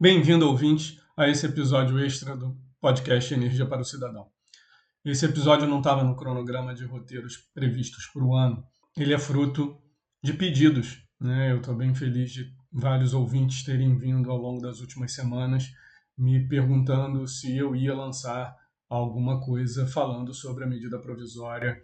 [0.00, 4.26] Bem-vindo, ouvinte, a esse episódio extra do podcast Energia para o Cidadão.
[5.04, 8.64] Esse episódio não estava no cronograma de roteiros previstos para o ano.
[8.96, 9.78] Ele é fruto
[10.20, 11.00] de pedidos.
[11.20, 11.52] Né?
[11.52, 15.70] Eu estou bem feliz de vários ouvintes terem vindo ao longo das últimas semanas
[16.18, 18.56] me perguntando se eu ia lançar
[18.88, 21.80] alguma coisa falando sobre a medida provisória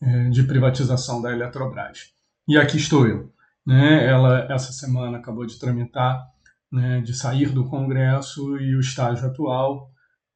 [0.00, 2.12] eh, de privatização da Eletrobras.
[2.46, 3.32] E aqui estou eu.
[3.64, 4.04] Né?
[4.04, 6.28] Ela, essa semana, acabou de tramitar
[6.72, 9.90] né, de sair do Congresso e o estágio atual,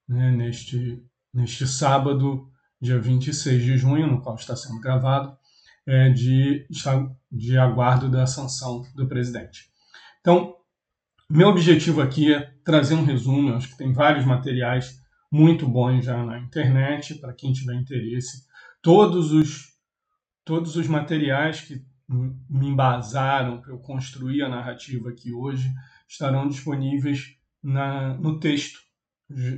[0.07, 1.03] né, neste,
[1.33, 5.35] neste sábado, dia 26 de junho, no qual está sendo gravado,
[5.87, 6.67] é de,
[7.33, 9.71] de aguardo da sanção do presidente.
[10.21, 10.55] Então,
[11.31, 15.01] meu objetivo aqui é trazer um resumo, acho que tem vários materiais
[15.33, 18.45] muito bons já na internet, para quem tiver interesse.
[18.83, 19.69] Todos os,
[20.45, 25.73] todos os materiais que me embasaram para eu construir a narrativa aqui hoje
[26.09, 28.79] estarão disponíveis na, no texto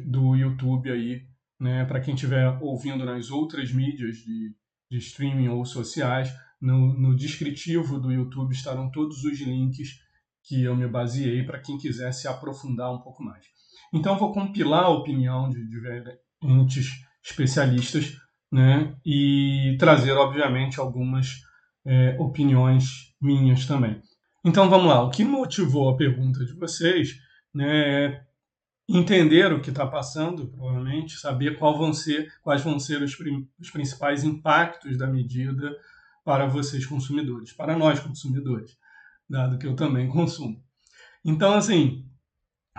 [0.06, 1.26] do YouTube aí,
[1.60, 4.54] né, para quem estiver ouvindo nas outras mídias de,
[4.90, 10.00] de streaming ou sociais, no, no descritivo do YouTube estarão todos os links
[10.44, 13.44] que eu me baseei para quem quiser se aprofundar um pouco mais.
[13.92, 18.16] Então, vou compilar a opinião de diferentes especialistas
[18.50, 21.42] né, e trazer, obviamente, algumas
[21.86, 24.00] é, opiniões minhas também.
[24.44, 27.18] Então vamos lá, o que motivou a pergunta de vocês
[27.52, 28.28] né, é
[28.88, 33.14] entender o que está passando, provavelmente, saber qual vão ser, quais vão ser os,
[33.60, 35.76] os principais impactos da medida
[36.24, 38.78] para vocês consumidores, para nós consumidores,
[39.28, 40.62] dado que eu também consumo.
[41.24, 42.06] Então, assim,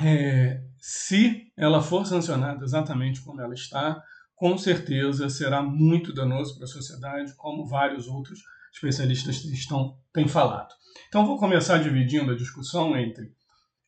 [0.01, 4.01] é, se ela for sancionada exatamente como ela está,
[4.35, 8.39] com certeza será muito danoso para a sociedade, como vários outros
[8.71, 10.73] especialistas estão, têm falado.
[11.07, 13.31] Então, vou começar dividindo a discussão entre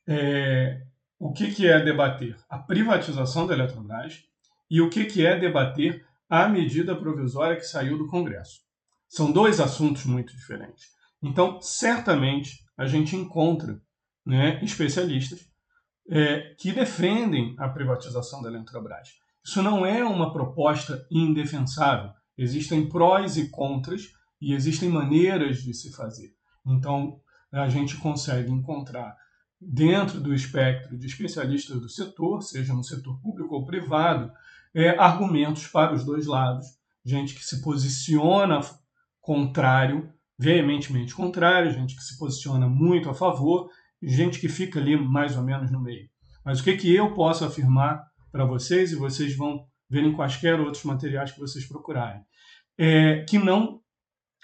[0.08, 0.82] é,
[1.20, 4.24] o que, que é debater a privatização da Eletrobras
[4.70, 8.62] e o que, que é debater a medida provisória que saiu do Congresso.
[9.08, 10.86] São dois assuntos muito diferentes.
[11.22, 13.80] Então, certamente, a gente encontra
[14.26, 15.46] né, especialistas
[16.10, 19.10] é, que defendem a privatização da Eletrobras.
[19.44, 22.12] Isso não é uma proposta indefensável.
[22.38, 24.10] Existem prós e contras
[24.42, 26.34] e existem maneiras de se fazer.
[26.66, 27.22] Então,
[27.52, 29.16] a gente consegue encontrar
[29.60, 34.32] dentro do espectro de especialistas do setor, seja no setor público ou privado,
[34.74, 36.66] é, argumentos para os dois lados,
[37.06, 38.62] gente que se posiciona
[39.20, 43.70] contrário, veementemente contrário, gente que se posiciona muito a favor,
[44.02, 46.10] gente que fica ali mais ou menos no meio.
[46.44, 50.60] Mas o que, que eu posso afirmar para vocês, e vocês vão ver em quaisquer
[50.60, 52.24] outros materiais que vocês procurarem,
[52.78, 53.82] é que não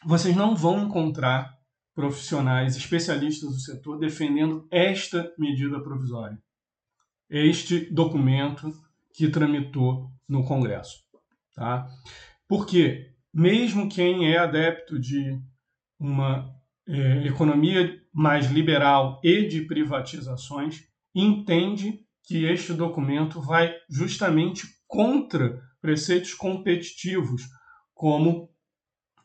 [0.06, 1.58] vocês não vão encontrar
[1.94, 6.38] profissionais especialistas do setor defendendo esta medida provisória,
[7.30, 8.72] este documento
[9.13, 11.03] que tramitou no Congresso.
[11.56, 11.88] Tá?
[12.47, 15.41] Porque, mesmo quem é adepto de
[16.00, 16.53] uma
[16.88, 20.84] é, economia mais liberal e de privatizações,
[21.16, 27.44] entende que este documento vai justamente contra preceitos competitivos,
[27.94, 28.52] como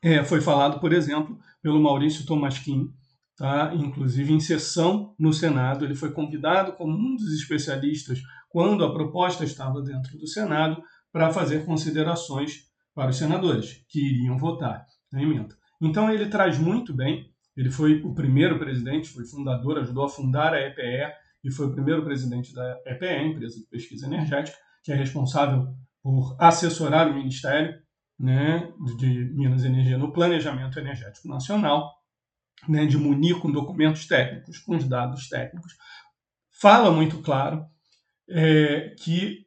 [0.02, 2.92] é, foi falado, por exemplo, pelo Maurício Tomasquim,
[3.36, 3.72] tá?
[3.74, 5.84] inclusive em sessão no Senado.
[5.84, 8.20] Ele foi convidado como um dos especialistas
[8.50, 10.82] quando a proposta estava dentro do Senado
[11.12, 15.56] para fazer considerações para os senadores que iriam votar na emenda.
[15.80, 17.30] Então ele traz muito bem.
[17.56, 21.12] Ele foi o primeiro presidente, foi fundador, ajudou a fundar a EPE
[21.44, 25.68] e foi o primeiro presidente da EPE, empresa de pesquisa energética, que é responsável
[26.02, 27.78] por assessorar o Ministério
[28.18, 31.92] né, de Minas Energia no Planejamento Energético Nacional,
[32.68, 35.76] né, de munir com documentos técnicos, com os dados técnicos,
[36.50, 37.64] fala muito claro
[38.28, 39.46] é, que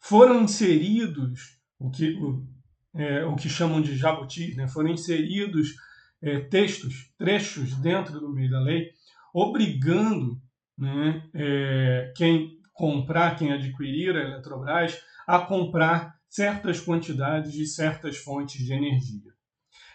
[0.00, 2.46] foram inseridos o que, o,
[2.94, 5.74] é, o que chamam de jabuti, né, foram inseridos
[6.20, 8.90] é, textos, trechos dentro do meio da lei,
[9.32, 10.40] obrigando
[10.76, 18.64] né, é, quem comprar, quem adquirir a Eletrobras, a comprar certas quantidades de certas fontes
[18.64, 19.32] de energia.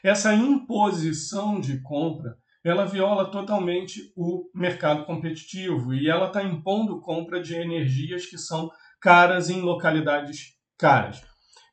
[0.01, 7.41] Essa imposição de compra ela viola totalmente o mercado competitivo e ela está impondo compra
[7.41, 8.69] de energias que são
[9.01, 11.21] caras em localidades caras.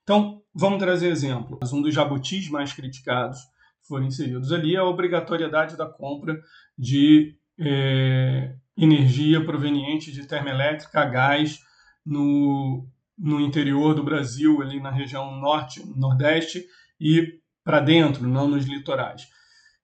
[0.02, 1.72] Então, vamos trazer exemplos.
[1.72, 3.38] Um dos jabutis mais criticados
[3.80, 6.40] que foram inseridos ali é a obrigatoriedade da compra
[6.76, 11.60] de é, energia proveniente de termoelétrica gás
[12.04, 16.64] no, no interior do Brasil, ali na região norte, nordeste
[17.00, 19.26] e para dentro, não nos litorais.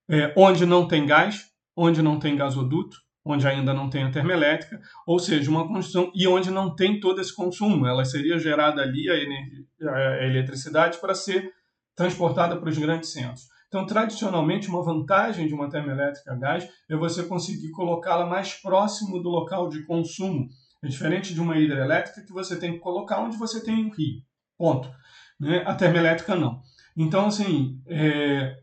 [0.08, 1.46] É, onde não tem gás,
[1.76, 6.26] onde não tem gasoduto, onde ainda não tem a termoelétrica, ou seja, uma construção e
[6.26, 7.86] onde não tem todo esse consumo.
[7.86, 11.50] Ela seria gerada ali a, energia, a eletricidade para ser
[11.96, 13.46] transportada para os grandes centros.
[13.68, 19.22] Então, tradicionalmente, uma vantagem de uma termoelétrica a gás é você conseguir colocá-la mais próximo
[19.22, 20.48] do local de consumo.
[20.82, 24.20] É diferente de uma hidrelétrica que você tem que colocar onde você tem um rio.
[24.58, 24.90] Ponto.
[25.38, 25.62] Né?
[25.64, 26.60] A termoelétrica não.
[26.96, 28.58] Então, assim, é,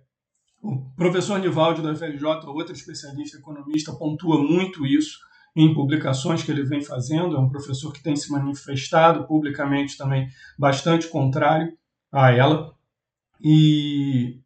[0.62, 5.18] o professor Nivaldi da FRJ, outro especialista economista, pontua muito isso
[5.56, 7.36] em publicações que ele vem fazendo.
[7.36, 10.28] É um professor que tem se manifestado publicamente também
[10.58, 11.72] bastante contrário
[12.12, 12.74] a ela
[13.42, 14.40] e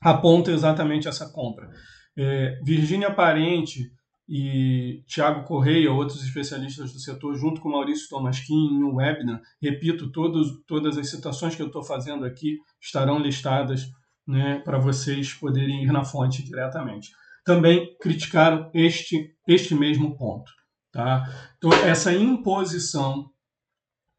[0.00, 1.70] aponta exatamente essa compra.
[2.16, 3.92] É, Virgínia Parente
[4.28, 10.64] e Tiago Correia, outros especialistas do setor, junto com Maurício Tomasquim no webinar, repito, todos,
[10.66, 13.86] todas as citações que eu estou fazendo aqui estarão listadas
[14.26, 17.12] né, para vocês poderem ir na fonte diretamente.
[17.44, 20.50] Também criticaram este, este mesmo ponto.
[20.90, 21.24] Tá?
[21.56, 23.30] Então, essa imposição,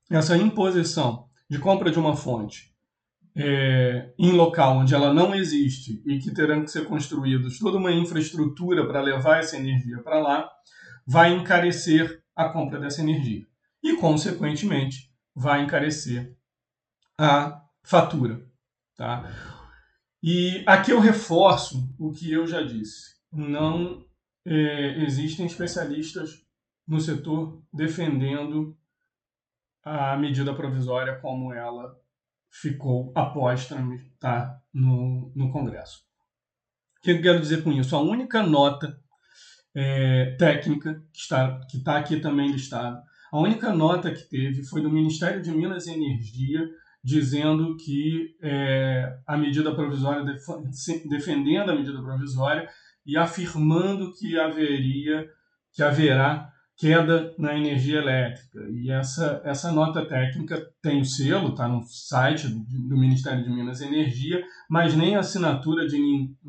[0.09, 2.76] essa imposição de compra de uma fonte
[3.37, 7.91] é, em local onde ela não existe e que terão que ser construídos toda uma
[7.91, 10.49] infraestrutura para levar essa energia para lá,
[11.05, 13.45] vai encarecer a compra dessa energia.
[13.83, 16.35] E, consequentemente, vai encarecer
[17.19, 18.43] a fatura.
[18.95, 19.31] Tá?
[20.23, 23.17] E aqui eu reforço o que eu já disse.
[23.31, 24.03] Não
[24.45, 26.43] é, existem especialistas
[26.87, 28.75] no setor defendendo
[29.83, 31.95] a medida provisória como ela
[32.51, 35.99] ficou após tramitar no, no Congresso.
[36.99, 37.95] O que eu quero dizer com isso?
[37.95, 38.99] A única nota
[39.75, 43.01] é, técnica que está, que está aqui também listada,
[43.31, 46.67] a única nota que teve foi do Ministério de Minas e Energia
[47.03, 50.25] dizendo que é, a medida provisória,
[51.09, 52.67] defendendo a medida provisória
[53.05, 55.29] e afirmando que haveria,
[55.73, 58.59] que haverá queda na energia elétrica.
[58.69, 63.81] E essa, essa nota técnica tem o selo, está no site do, Ministério de Minas
[63.81, 65.97] e Energia, mas nem a assinatura de,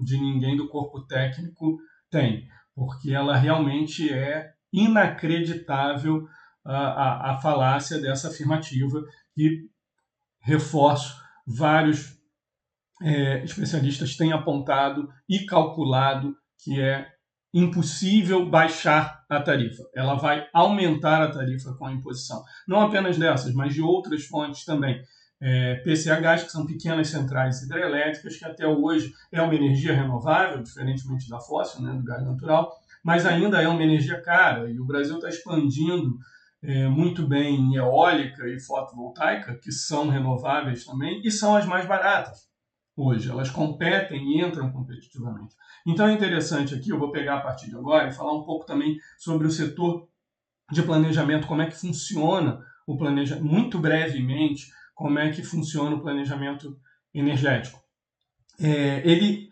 [0.05, 1.79] de ninguém do corpo técnico
[2.11, 6.29] tem, porque ela realmente é inacreditável
[6.65, 9.03] a, a, a falácia dessa afirmativa
[9.35, 9.67] e
[10.43, 11.17] reforço,
[11.47, 12.19] vários
[13.03, 17.09] é, especialistas têm apontado e calculado que é
[17.55, 19.85] impossível baixar a tarifa.
[19.95, 22.43] Ela vai aumentar a tarifa com a imposição.
[22.67, 25.03] Não apenas dessas, mas de outras fontes também.
[25.41, 31.29] É, PCHs, que são pequenas centrais hidrelétricas, que até hoje é uma energia renovável, diferentemente
[31.29, 32.73] da fóssil, né, do gás natural,
[33.05, 34.69] mas ainda é uma energia cara.
[34.69, 36.19] E o Brasil está expandindo
[36.61, 41.87] é, muito bem em eólica e fotovoltaica, que são renováveis também, e são as mais
[41.87, 42.48] baratas
[42.99, 43.31] hoje.
[43.31, 45.55] Elas competem e entram competitivamente.
[45.87, 48.67] Então é interessante aqui, eu vou pegar a partir de agora e falar um pouco
[48.67, 50.09] também sobre o setor
[50.71, 56.01] de planejamento, como é que funciona o planejamento, muito brevemente, como é que funciona o
[56.01, 56.77] planejamento
[57.15, 57.81] energético.
[58.61, 59.51] É, ele,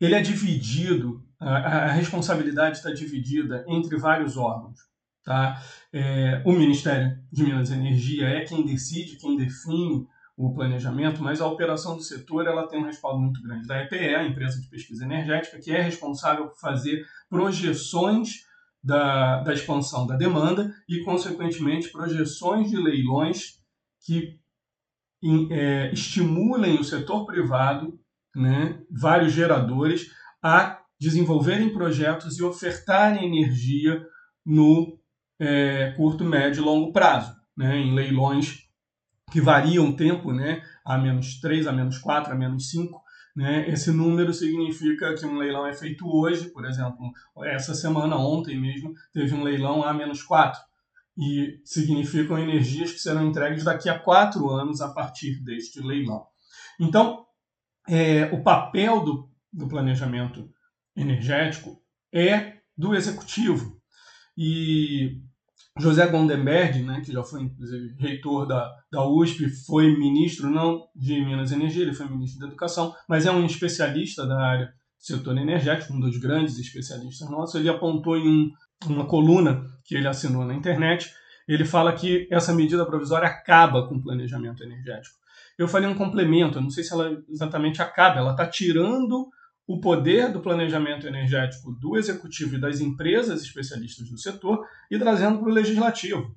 [0.00, 4.78] ele é dividido, a, a responsabilidade está dividida entre vários órgãos.
[5.24, 5.60] Tá?
[5.92, 10.06] É, o Ministério de Minas e Energia é quem decide, quem define
[10.46, 13.66] o planejamento, mas a operação do setor ela tem um respaldo muito grande.
[13.66, 18.46] Da EPE, a empresa de pesquisa energética, que é responsável por fazer projeções
[18.82, 23.60] da, da expansão da demanda e, consequentemente, projeções de leilões
[24.06, 24.40] que
[25.50, 28.00] é, estimulem o setor privado,
[28.34, 30.10] né, vários geradores,
[30.42, 34.02] a desenvolverem projetos e ofertarem energia
[34.46, 34.98] no
[35.38, 38.69] é, curto, médio e longo prazo, né, em leilões
[39.30, 43.00] que variam o tempo, né, a menos 3, a menos 4, a menos 5.
[43.36, 43.68] Né?
[43.70, 47.10] Esse número significa que um leilão é feito hoje, por exemplo,
[47.44, 50.60] essa semana, ontem mesmo, teve um leilão a menos 4.
[51.16, 56.26] E significam energias que serão entregues daqui a quatro anos a partir deste leilão.
[56.78, 57.26] Então,
[57.88, 60.48] é, o papel do, do planejamento
[60.96, 61.80] energético
[62.12, 63.80] é do executivo.
[64.36, 65.20] E
[65.78, 71.24] José Gondenberg, né, que já foi inclusive reitor da, da USP, foi ministro não de
[71.24, 74.72] Minas e Energia, ele foi ministro da Educação, mas é um especialista da área do
[74.98, 77.54] setor energético, um dos grandes especialistas nossos.
[77.54, 78.50] Ele apontou em um,
[78.86, 81.10] uma coluna que ele assinou na internet,
[81.48, 85.16] ele fala que essa medida provisória acaba com o planejamento energético.
[85.56, 89.28] Eu falei um complemento, eu não sei se ela exatamente acaba, ela está tirando
[89.70, 95.38] o poder do planejamento energético do executivo e das empresas especialistas do setor e trazendo
[95.38, 96.34] para o legislativo.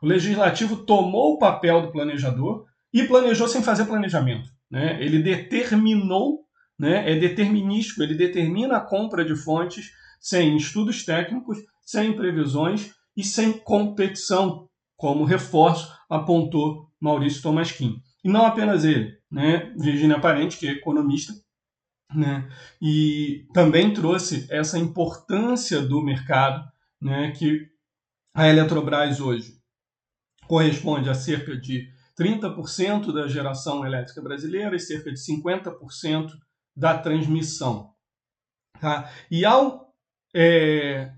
[0.00, 4.48] O legislativo tomou o papel do planejador e planejou sem fazer planejamento.
[4.70, 4.96] Né?
[4.98, 6.38] Ele determinou,
[6.78, 7.12] né?
[7.12, 13.52] é determinístico, ele determina a compra de fontes sem estudos técnicos, sem previsões e sem
[13.52, 18.00] competição, como reforço apontou Maurício Tomasquim.
[18.24, 19.70] E não apenas ele, né?
[19.78, 21.34] Virginia Parente, que é economista,
[22.14, 22.48] né?
[22.80, 27.32] e também trouxe essa importância do mercado, né?
[27.32, 27.68] que
[28.34, 29.58] a Eletrobras hoje
[30.46, 31.88] corresponde a cerca de
[32.18, 36.30] 30% da geração elétrica brasileira e cerca de 50%
[36.76, 37.94] da transmissão.
[38.80, 39.10] Tá?
[39.30, 39.92] E ao
[40.34, 41.12] é,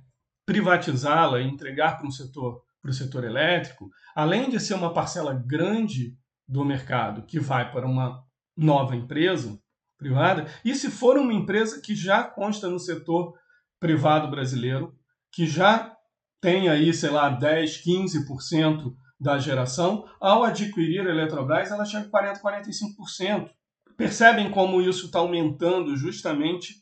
[0.47, 5.33] privatizá-la e entregar para um setor para o setor elétrico, além de ser uma parcela
[5.33, 6.19] grande
[6.49, 9.62] do mercado que vai para uma nova empresa
[10.03, 13.35] privada, e se for uma empresa que já consta no setor
[13.81, 14.95] privado brasileiro,
[15.33, 15.97] que já
[16.41, 22.35] tem aí, sei lá, 10, 15% da geração, ao adquirir a Eletrobras, ela chega a
[22.35, 23.51] 40%, 45%.
[23.97, 26.75] Percebem como isso está aumentando justamente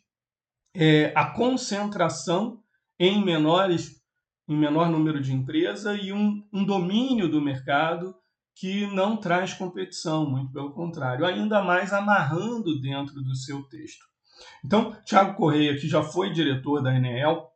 [0.74, 2.62] é, a concentração
[2.98, 4.00] em menores
[4.48, 8.16] em menor número de empresas e um, um domínio do mercado
[8.60, 14.04] que não traz competição, muito pelo contrário, ainda mais amarrando dentro do seu texto.
[14.62, 17.48] Então, Tiago Correia, que já foi diretor da Enel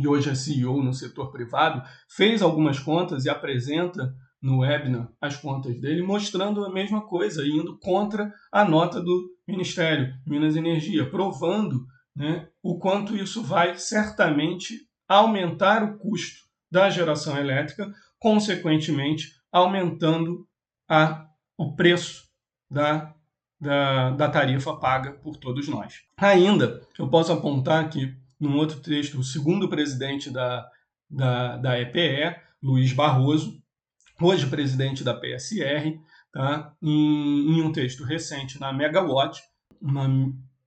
[0.00, 5.36] e hoje é CEO no setor privado, fez algumas contas e apresenta no webinar as
[5.36, 11.08] contas dele, mostrando a mesma coisa, indo contra a nota do Ministério Minas e Energia,
[11.08, 20.48] provando né, o quanto isso vai certamente aumentar o custo da geração elétrica, consequentemente aumentando
[20.88, 22.24] a, o preço
[22.70, 23.14] da,
[23.60, 26.02] da, da tarifa paga por todos nós.
[26.16, 30.68] Ainda, eu posso apontar aqui, num outro texto, o segundo presidente da,
[31.08, 33.62] da, da EPE, Luiz Barroso,
[34.20, 36.00] hoje presidente da PSR,
[36.32, 36.74] tá?
[36.82, 39.42] em, em um texto recente na Megawatt,
[39.80, 40.08] uma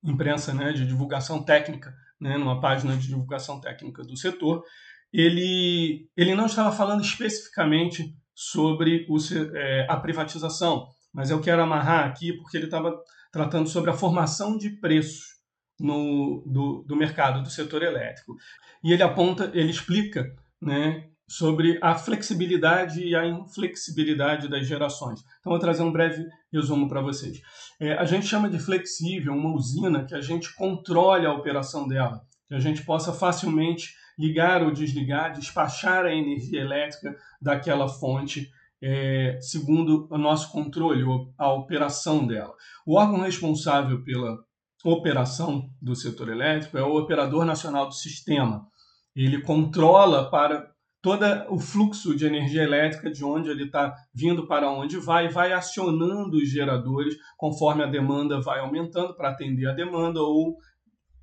[0.04, 4.63] imprensa né, de divulgação técnica, né, numa página de divulgação técnica do setor,
[5.12, 9.18] ele, ele não estava falando especificamente sobre o,
[9.56, 12.94] é, a privatização, mas eu quero amarrar aqui porque ele estava
[13.32, 15.36] tratando sobre a formação de preços
[15.80, 18.36] no, do, do mercado do setor elétrico.
[18.84, 25.22] E ele aponta, ele explica né, sobre a flexibilidade e a inflexibilidade das gerações.
[25.39, 27.42] Então, vou trazer um breve resumo para vocês.
[27.80, 32.22] É, a gente chama de flexível uma usina que a gente controle a operação dela,
[32.48, 38.50] que a gente possa facilmente ligar ou desligar, despachar a energia elétrica daquela fonte
[38.81, 41.03] é, segundo o nosso controle,
[41.38, 42.53] a operação dela.
[42.86, 44.38] O órgão responsável pela
[44.84, 48.67] operação do setor elétrico é o Operador Nacional do Sistema.
[49.15, 54.69] Ele controla para todo o fluxo de energia elétrica, de onde ele está vindo para
[54.69, 60.19] onde vai, vai acionando os geradores conforme a demanda vai aumentando para atender a demanda
[60.19, 60.57] ou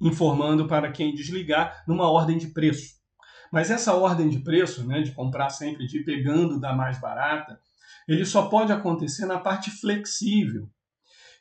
[0.02, 3.00] informando para quem desligar numa ordem de preço.
[3.52, 7.60] Mas essa ordem de preço, né, de comprar sempre, de ir pegando da mais barata,
[8.08, 10.68] ele só pode acontecer na parte flexível.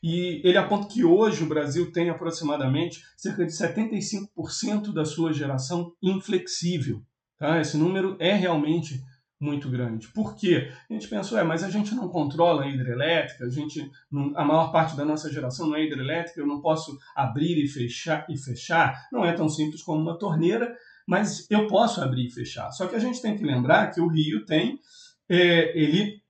[0.03, 5.93] E ele aponta que hoje o Brasil tem aproximadamente cerca de 75% da sua geração
[6.01, 7.03] inflexível.
[7.37, 7.59] Tá?
[7.59, 9.01] Esse número é realmente
[9.41, 10.07] muito grande.
[10.09, 10.71] Por quê?
[10.87, 13.91] A gente pensou, é, mas a gente não controla a hidrelétrica, a, gente,
[14.35, 18.25] a maior parte da nossa geração não é hidrelétrica, eu não posso abrir e fechar,
[18.29, 19.07] e fechar.
[19.11, 20.73] Não é tão simples como uma torneira,
[21.07, 22.69] mas eu posso abrir e fechar.
[22.71, 24.79] Só que a gente tem que lembrar que o rio tem,
[25.27, 26.21] é, ele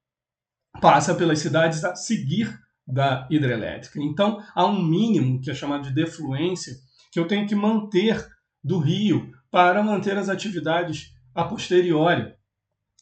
[0.79, 3.99] passa pelas cidades a seguir da hidrelétrica.
[4.01, 6.73] Então, há um mínimo que é chamado de defluência
[7.11, 8.25] que eu tenho que manter
[8.63, 12.33] do rio para manter as atividades a posteriori.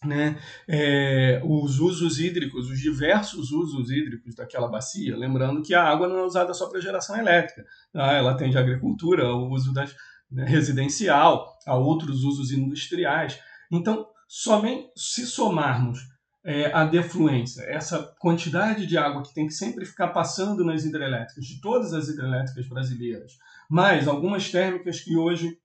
[0.06, 0.40] Né?
[0.66, 6.20] É, os usos hídricos, os diversos usos hídricos daquela bacia, lembrando que a água não
[6.20, 8.14] é usada só para geração elétrica, tá?
[8.14, 9.94] ela atende à agricultura, ao uso das,
[10.32, 13.40] né, residencial, a outros usos industriais.
[13.70, 16.00] Então, somente se somarmos
[16.44, 21.46] é, a defluência, essa quantidade de água que tem que sempre ficar passando nas hidrelétricas,
[21.46, 23.34] de todas as hidrelétricas brasileiras,
[23.70, 25.58] mais algumas térmicas que hoje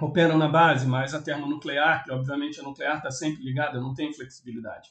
[0.00, 4.12] operam na base, mas a termonuclear, que obviamente a nuclear está sempre ligada, não tem
[4.12, 4.90] flexibilidade.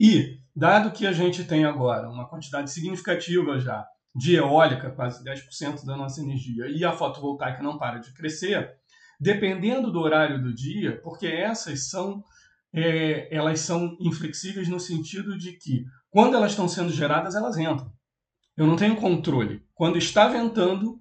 [0.00, 5.84] E, dado que a gente tem agora uma quantidade significativa já de eólica, quase 10%
[5.84, 8.74] da nossa energia, e a fotovoltaica não para de crescer,
[9.20, 12.22] dependendo do horário do dia, porque essas são,
[12.72, 17.92] é, elas são inflexíveis no sentido de que, quando elas estão sendo geradas, elas entram.
[18.56, 19.64] Eu não tenho controle.
[19.74, 21.00] Quando está ventando,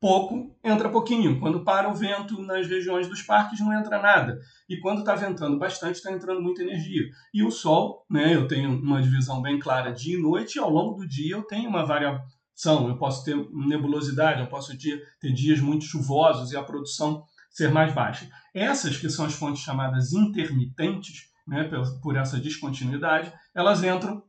[0.00, 1.38] pouco, entra pouquinho.
[1.38, 4.40] Quando para o vento nas regiões dos parques, não entra nada.
[4.68, 7.02] E quando está ventando bastante, está entrando muita energia.
[7.32, 10.70] E o Sol, né, eu tenho uma divisão bem clara dia e noite, e ao
[10.70, 12.88] longo do dia eu tenho uma variação.
[12.88, 17.92] Eu posso ter nebulosidade, eu posso ter, dias muito chuvosos e a produção ser mais
[17.92, 18.28] baixa.
[18.54, 21.68] Essas, que são as fontes chamadas intermitentes, né,
[22.02, 24.22] por essa descontinuidade, elas entram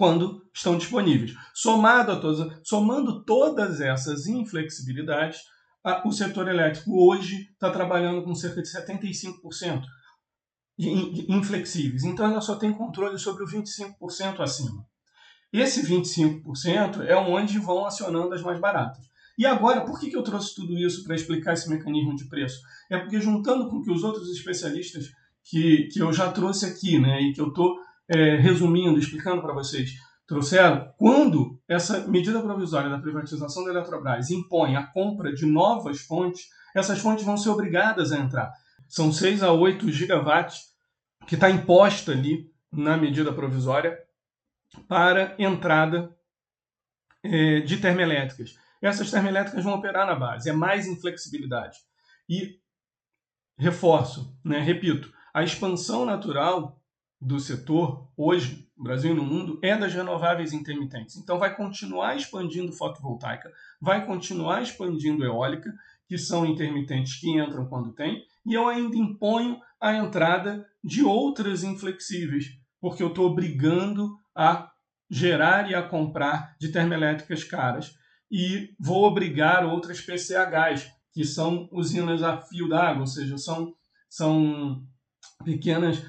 [0.00, 1.34] quando estão disponíveis.
[1.52, 5.40] Somado a todas, somando todas essas inflexibilidades,
[5.84, 9.82] a, o setor elétrico hoje está trabalhando com cerca de 75%
[11.28, 12.04] inflexíveis.
[12.04, 14.82] Então ela só tem controle sobre o 25% acima.
[15.52, 19.04] Esse 25% é onde vão acionando as mais baratas.
[19.36, 22.58] E agora, por que, eu trouxe tudo isso para explicar esse mecanismo de preço?
[22.90, 25.10] É porque juntando com que os outros especialistas
[25.44, 27.76] que, que eu já trouxe aqui, né, e que eu estou
[28.10, 29.92] é, resumindo, explicando para vocês,
[30.26, 36.48] trouxeram, quando essa medida provisória da privatização da Eletrobras impõe a compra de novas fontes,
[36.74, 38.52] essas fontes vão ser obrigadas a entrar.
[38.88, 40.70] São 6 a 8 gigawatts
[41.26, 43.96] que está imposta ali na medida provisória
[44.88, 46.14] para entrada
[47.22, 48.56] é, de termoelétricas.
[48.82, 51.78] Essas termoelétricas vão operar na base, é mais inflexibilidade.
[52.28, 52.58] E
[53.58, 56.79] reforço, né, repito, a expansão natural
[57.20, 61.16] do setor hoje, no Brasil e no mundo, é das renováveis intermitentes.
[61.16, 65.72] Então vai continuar expandindo fotovoltaica, vai continuar expandindo eólica,
[66.08, 71.62] que são intermitentes que entram quando tem, e eu ainda imponho a entrada de outras
[71.62, 72.46] inflexíveis,
[72.80, 74.70] porque eu estou obrigando a
[75.10, 77.94] gerar e a comprar de termoelétricas caras
[78.30, 83.74] e vou obrigar outras PCHs, que são usinas a fio d'água, ou seja, são,
[84.08, 84.86] são
[85.44, 86.00] pequenas,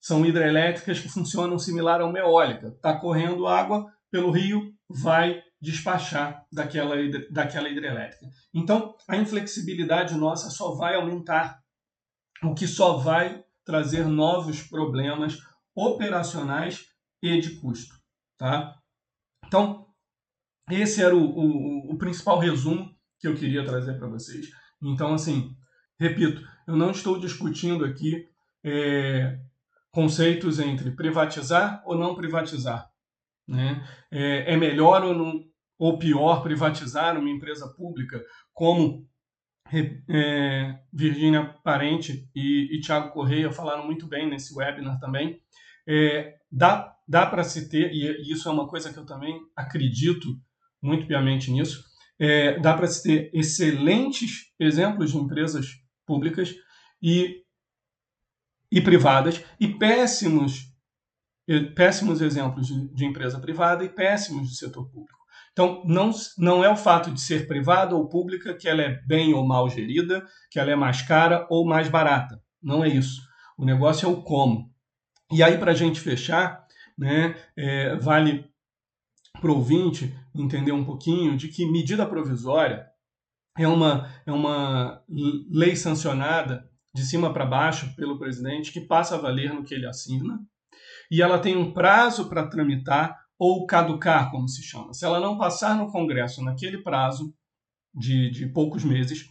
[0.00, 2.68] são hidrelétricas que funcionam similar a uma eólica.
[2.68, 6.96] Está correndo água pelo rio, vai despachar daquela,
[7.30, 8.26] daquela hidrelétrica.
[8.52, 11.60] Então, a inflexibilidade nossa só vai aumentar,
[12.42, 15.38] o que só vai trazer novos problemas
[15.74, 16.86] operacionais
[17.22, 17.94] e de custo.
[18.38, 18.74] Tá?
[19.46, 19.86] Então,
[20.70, 24.48] esse era o, o, o principal resumo que eu queria trazer para vocês.
[24.82, 25.54] Então, assim,
[25.98, 28.26] repito, eu não estou discutindo aqui
[28.64, 29.38] é,
[29.90, 32.88] conceitos entre privatizar ou não privatizar.
[33.46, 33.84] Né?
[34.10, 35.44] É, é melhor ou, não,
[35.78, 39.08] ou pior privatizar uma empresa pública, como
[40.08, 45.40] é, Virgínia Parente e, e Tiago Correia falaram muito bem nesse webinar também.
[45.86, 50.28] É, dá dá para se ter, e isso é uma coisa que eu também acredito
[50.80, 51.82] muito piamente nisso,
[52.20, 55.66] é, dá para se ter excelentes exemplos de empresas
[56.06, 56.54] públicas
[57.02, 57.42] e,
[58.70, 60.72] e privadas e péssimos,
[61.74, 65.18] péssimos exemplos de, de empresa privada e péssimos de setor público.
[65.52, 69.34] Então, não, não é o fato de ser privada ou pública que ela é bem
[69.34, 72.40] ou mal gerida, que ela é mais cara ou mais barata.
[72.62, 73.20] Não é isso.
[73.58, 74.70] O negócio é o como.
[75.32, 76.64] E aí, para a gente fechar,
[76.96, 78.48] né, é, vale
[79.40, 82.86] para o ouvinte entender um pouquinho de que medida provisória
[83.58, 85.02] é uma, é uma
[85.50, 89.86] lei sancionada de cima para baixo pelo presidente que passa a valer no que ele
[89.86, 90.40] assina
[91.10, 94.92] e ela tem um prazo para tramitar ou caducar, como se chama.
[94.92, 97.34] Se ela não passar no Congresso naquele prazo
[97.94, 99.26] de, de poucos meses,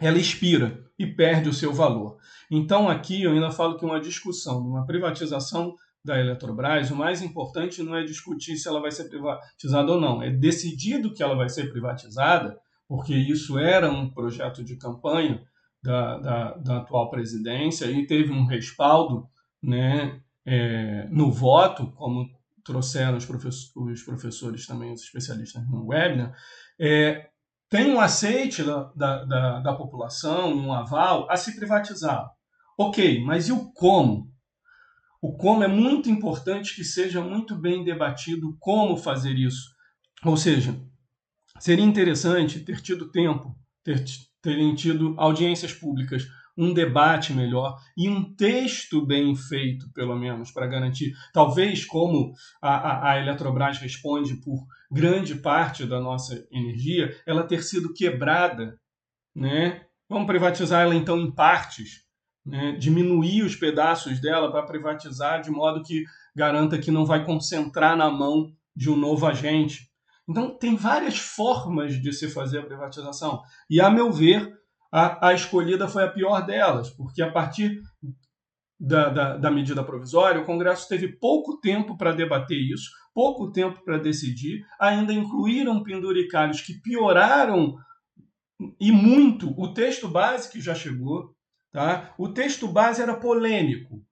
[0.00, 2.18] ela expira e perde o seu valor.
[2.50, 5.74] Então, aqui eu ainda falo que uma discussão uma privatização
[6.04, 10.22] da Eletrobras, o mais importante não é discutir se ela vai ser privatizada ou não,
[10.22, 15.42] é decidido que ela vai ser privatizada, porque isso era um projeto de campanha
[15.82, 19.28] da, da, da atual presidência e teve um respaldo
[19.62, 22.28] né, é, no voto, como
[22.64, 26.34] trouxeram os, professores, os professores também, os especialistas no webinar,
[26.78, 27.28] é,
[27.68, 32.30] tem um aceite da, da, da, da população, um aval a se privatizar.
[32.76, 34.30] Ok, mas e o como?
[35.20, 39.70] O como é muito importante que seja muito bem debatido como fazer isso.
[40.24, 40.78] Ou seja,
[41.58, 44.04] seria interessante ter tido tempo, ter,
[44.42, 46.26] terem tido audiências públicas,
[46.56, 51.14] um debate melhor e um texto bem feito, pelo menos, para garantir.
[51.32, 57.62] Talvez, como a, a, a Eletrobras responde por grande parte da nossa energia, ela ter
[57.62, 58.78] sido quebrada.
[59.34, 59.86] Né?
[60.08, 62.02] Vamos privatizar ela então em partes
[62.44, 67.96] né, diminuir os pedaços dela para privatizar de modo que garanta que não vai concentrar
[67.96, 69.91] na mão de um novo agente.
[70.28, 73.42] Então, tem várias formas de se fazer a privatização.
[73.68, 74.52] E, a meu ver,
[74.92, 77.80] a, a escolhida foi a pior delas, porque a partir
[78.78, 83.84] da, da, da medida provisória, o Congresso teve pouco tempo para debater isso, pouco tempo
[83.84, 87.76] para decidir, ainda incluíram penduricalhos que pioraram
[88.80, 91.34] e muito o texto base que já chegou,
[91.72, 92.14] Tá?
[92.18, 94.04] O texto base era polêmico.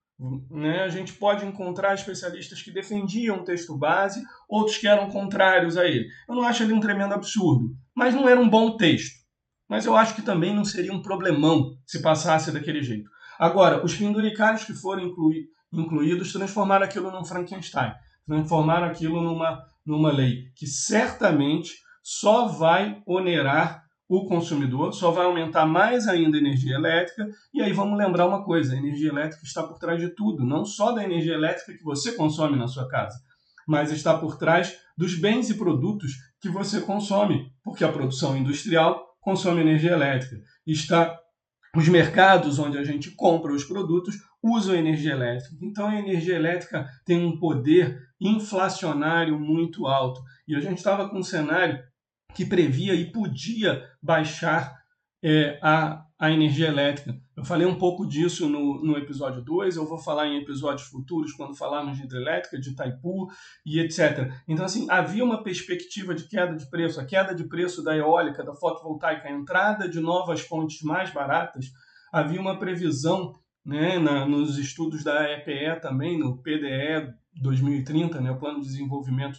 [0.51, 0.83] Né?
[0.83, 5.87] A gente pode encontrar especialistas que defendiam o texto base, outros que eram contrários a
[5.87, 6.07] ele.
[6.29, 9.21] Eu não acho ele um tremendo absurdo, mas não era um bom texto.
[9.69, 13.09] Mas eu acho que também não seria um problemão se passasse daquele jeito.
[13.39, 17.93] Agora, os penduricários que foram inclui, incluídos transformaram aquilo num Frankenstein,
[18.27, 23.80] transformaram aquilo numa, numa lei que certamente só vai onerar
[24.11, 27.29] o consumidor, só vai aumentar mais ainda a energia elétrica.
[27.55, 30.65] E aí vamos lembrar uma coisa: a energia elétrica está por trás de tudo, não
[30.65, 33.17] só da energia elétrica que você consome na sua casa,
[33.69, 39.01] mas está por trás dos bens e produtos que você consome, porque a produção industrial
[39.21, 40.43] consome energia elétrica.
[40.67, 41.17] Está
[41.77, 45.55] os mercados onde a gente compra os produtos usam energia elétrica.
[45.63, 50.21] Então a energia elétrica tem um poder inflacionário muito alto.
[50.49, 51.79] E a gente estava com um cenário
[52.35, 54.81] que previa e podia baixar
[55.23, 57.19] é, a, a energia elétrica.
[57.37, 61.33] Eu falei um pouco disso no, no episódio 2, eu vou falar em episódios futuros,
[61.33, 63.29] quando falarmos de hidrelétrica, de Itaipu
[63.65, 64.31] e etc.
[64.47, 68.45] Então, assim, havia uma perspectiva de queda de preço, a queda de preço da eólica,
[68.45, 71.67] da fotovoltaica, a entrada de novas fontes mais baratas,
[72.13, 78.39] havia uma previsão né, na, nos estudos da EPE também, no PDE 2030, né, o
[78.39, 79.39] Plano de Desenvolvimento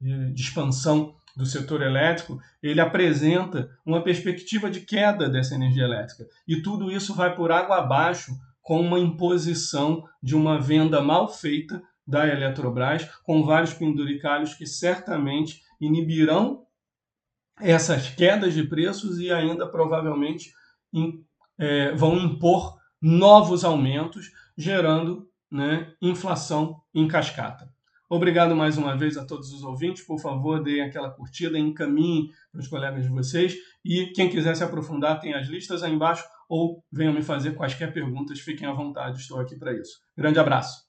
[0.00, 6.26] de, de Expansão do setor elétrico, ele apresenta uma perspectiva de queda dessa energia elétrica.
[6.48, 11.80] E tudo isso vai por água abaixo com uma imposição de uma venda mal feita
[12.04, 16.66] da Eletrobras, com vários penduricalhos que certamente inibirão
[17.60, 20.52] essas quedas de preços e ainda provavelmente
[20.92, 21.24] in,
[21.56, 27.72] é, vão impor novos aumentos, gerando né, inflação em cascata.
[28.08, 30.02] Obrigado mais uma vez a todos os ouvintes.
[30.02, 33.54] Por favor, deem aquela curtida, encaminhem para os colegas de vocês.
[33.84, 37.92] E quem quiser se aprofundar, tem as listas aí embaixo ou venham me fazer quaisquer
[37.92, 38.40] perguntas.
[38.40, 40.00] Fiquem à vontade, estou aqui para isso.
[40.16, 40.87] Grande abraço.